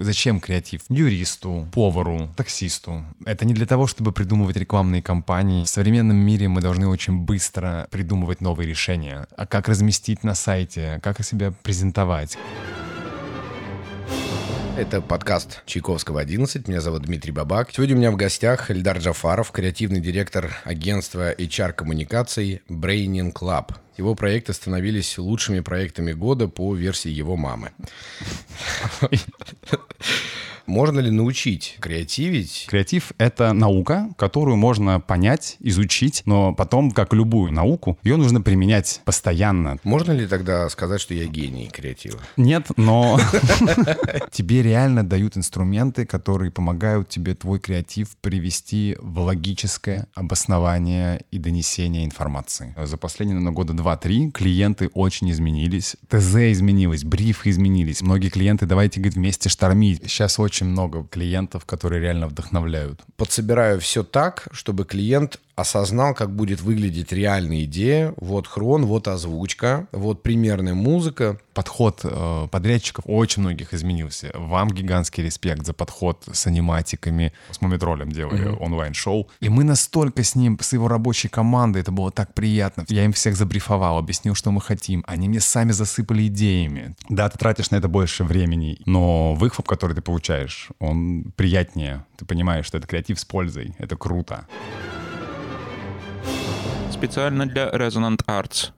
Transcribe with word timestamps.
Зачем 0.00 0.38
креатив? 0.38 0.82
Юристу, 0.88 1.66
повару, 1.72 2.28
таксисту. 2.36 3.04
Это 3.26 3.44
не 3.44 3.52
для 3.52 3.66
того, 3.66 3.88
чтобы 3.88 4.12
придумывать 4.12 4.56
рекламные 4.56 5.02
кампании. 5.02 5.64
В 5.64 5.68
современном 5.68 6.16
мире 6.16 6.46
мы 6.46 6.60
должны 6.60 6.86
очень 6.86 7.18
быстро 7.18 7.88
придумывать 7.90 8.40
новые 8.40 8.68
решения. 8.68 9.26
А 9.36 9.44
как 9.44 9.66
разместить 9.66 10.22
на 10.22 10.36
сайте, 10.36 11.00
как 11.02 11.24
себя 11.24 11.52
презентовать. 11.64 12.38
Это 14.76 15.00
подкаст 15.00 15.64
Чайковского 15.66 16.20
11. 16.20 16.68
Меня 16.68 16.80
зовут 16.80 17.02
Дмитрий 17.02 17.32
Бабак. 17.32 17.70
Сегодня 17.72 17.96
у 17.96 17.98
меня 17.98 18.12
в 18.12 18.16
гостях 18.16 18.70
Эльдар 18.70 18.98
Джафаров, 18.98 19.50
креативный 19.50 20.00
директор 20.00 20.56
агентства 20.62 21.34
HR-коммуникаций 21.34 22.62
Braining 22.68 23.32
Club. 23.32 23.74
Его 23.96 24.14
проекты 24.14 24.52
становились 24.52 25.18
лучшими 25.18 25.58
проектами 25.58 26.12
года 26.12 26.46
по 26.46 26.76
версии 26.76 27.10
его 27.10 27.36
мамы. 27.36 27.72
Можно 30.68 31.00
ли 31.00 31.10
научить 31.10 31.78
креативить? 31.80 32.66
Креатив— 32.68 33.12
это 33.18 33.54
наука, 33.54 34.10
которую 34.18 34.58
можно 34.58 35.00
понять, 35.00 35.56
изучить, 35.60 36.22
но 36.26 36.54
потом, 36.54 36.90
как 36.90 37.14
любую 37.14 37.52
науку, 37.52 37.98
ее 38.02 38.16
нужно 38.16 38.42
применять 38.42 39.00
постоянно. 39.06 39.78
Можно 39.82 40.12
ли 40.12 40.26
тогда 40.26 40.68
сказать, 40.68 41.00
что 41.00 41.14
я 41.14 41.24
гений 41.24 41.70
креатива? 41.72 42.18
Нет, 42.36 42.66
но 42.76 43.18
тебе 44.30 44.62
реально 44.62 45.04
дают 45.04 45.38
инструменты, 45.38 46.04
которые 46.04 46.50
помогают 46.50 47.08
тебе 47.08 47.34
твой 47.34 47.60
креатив 47.60 48.10
привести 48.20 48.94
в 49.00 49.20
логическое 49.20 50.06
обоснование 50.14 51.24
и 51.30 51.38
донесение 51.38 52.04
информации. 52.04 52.74
За 52.76 52.98
последние, 52.98 53.36
наверное, 53.36 53.56
года 53.56 53.72
два-три 53.72 54.30
клиенты 54.30 54.90
очень 54.92 55.30
изменились. 55.30 55.96
ТЗ 56.08 56.52
изменилось, 56.52 57.04
брифы 57.04 57.48
изменились. 57.48 58.02
Многие 58.02 58.28
клиенты, 58.28 58.66
давайте, 58.66 59.00
говорит, 59.00 59.14
вместе 59.16 59.48
штормить. 59.48 60.02
Сейчас 60.02 60.38
очень 60.38 60.57
очень 60.58 60.70
много 60.72 61.04
клиентов, 61.04 61.64
которые 61.64 62.02
реально 62.02 62.26
вдохновляют. 62.26 63.04
Подсобираю 63.16 63.78
все 63.78 64.02
так, 64.02 64.48
чтобы 64.50 64.84
клиент 64.84 65.38
осознал, 65.58 66.14
как 66.14 66.34
будет 66.34 66.60
выглядеть 66.60 67.12
реальная 67.12 67.64
идея. 67.64 68.14
Вот 68.16 68.46
хрон, 68.46 68.86
вот 68.86 69.08
озвучка, 69.08 69.88
вот 69.92 70.22
примерная 70.22 70.74
музыка. 70.74 71.38
Подход 71.52 72.00
э, 72.04 72.48
подрядчиков 72.50 73.04
очень 73.08 73.42
многих 73.42 73.74
изменился. 73.74 74.30
Вам 74.34 74.70
гигантский 74.70 75.24
респект 75.24 75.66
за 75.66 75.74
подход 75.74 76.24
с 76.32 76.46
аниматиками. 76.46 77.32
С 77.50 77.60
Мумитролем 77.60 78.12
делали 78.12 78.46
uh-huh. 78.46 78.58
онлайн-шоу. 78.62 79.28
И 79.40 79.48
мы 79.48 79.64
настолько 79.64 80.22
с 80.22 80.36
ним, 80.36 80.58
с 80.60 80.72
его 80.72 80.86
рабочей 80.86 81.28
командой, 81.28 81.82
это 81.82 81.90
было 81.90 82.12
так 82.12 82.34
приятно. 82.34 82.84
Я 82.88 83.04
им 83.04 83.12
всех 83.12 83.36
забрифовал, 83.36 83.98
объяснил, 83.98 84.36
что 84.36 84.52
мы 84.52 84.60
хотим. 84.60 85.02
Они 85.08 85.28
мне 85.28 85.40
сами 85.40 85.72
засыпали 85.72 86.28
идеями. 86.28 86.94
Да, 87.08 87.28
ты 87.28 87.36
тратишь 87.38 87.70
на 87.72 87.76
это 87.76 87.88
больше 87.88 88.22
времени, 88.22 88.78
но 88.86 89.34
выхлоп, 89.34 89.66
который 89.66 89.94
ты 89.94 90.02
получаешь, 90.02 90.68
он 90.78 91.32
приятнее. 91.34 92.04
Ты 92.16 92.24
понимаешь, 92.24 92.66
что 92.66 92.78
это 92.78 92.86
креатив 92.86 93.18
с 93.18 93.24
пользой. 93.24 93.74
Это 93.78 93.96
круто 93.96 94.46
специально 96.98 97.46
для 97.46 97.70
Resonant 97.70 98.24
Arts. 98.26 98.72